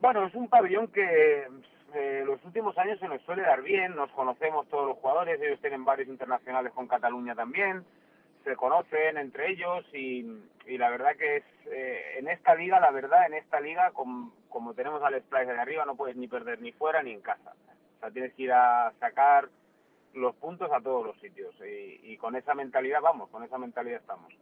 Bueno, 0.00 0.24
es 0.26 0.34
un 0.34 0.48
pabellón 0.48 0.88
que 0.88 1.48
eh, 1.94 2.22
los 2.24 2.42
últimos 2.44 2.78
años 2.78 3.00
se 3.00 3.08
nos 3.08 3.20
suele 3.22 3.42
dar 3.42 3.62
bien, 3.62 3.96
nos 3.96 4.10
conocemos 4.12 4.68
todos 4.68 4.86
los 4.86 4.98
jugadores, 4.98 5.40
ellos 5.40 5.60
tienen 5.60 5.84
varios 5.84 6.08
internacionales 6.08 6.72
con 6.72 6.86
Cataluña 6.86 7.34
también, 7.34 7.84
se 8.44 8.54
conocen 8.54 9.18
entre 9.18 9.50
ellos 9.50 9.84
y, 9.92 10.22
la 10.78 10.90
verdad 10.90 11.16
que 11.16 11.38
es 11.38 11.44
eh, 11.66 12.18
en 12.18 12.28
esta 12.28 12.54
liga, 12.54 12.78
la 12.78 12.92
verdad, 12.92 13.26
en 13.26 13.34
esta 13.34 13.58
liga, 13.58 13.90
como 13.92 14.74
tenemos 14.74 15.02
al 15.02 15.20
Splice 15.20 15.52
de 15.52 15.60
arriba, 15.60 15.84
no 15.84 15.96
puedes 15.96 16.16
ni 16.16 16.28
perder 16.28 16.60
ni 16.60 16.70
fuera 16.70 17.02
ni 17.02 17.12
en 17.12 17.20
casa. 17.20 17.54
O 17.96 18.00
sea, 18.00 18.10
tienes 18.12 18.32
que 18.34 18.44
ir 18.44 18.52
a 18.52 18.92
sacar 19.00 19.48
los 20.14 20.36
puntos 20.36 20.70
a 20.70 20.80
todos 20.80 21.04
los 21.04 21.18
sitios 21.20 21.52
y, 21.60 22.12
y 22.12 22.16
con 22.18 22.36
esa 22.36 22.54
mentalidad 22.54 23.00
vamos, 23.00 23.28
con 23.30 23.42
esa 23.42 23.58
mentalidad 23.58 24.00
estamos. 24.00 24.32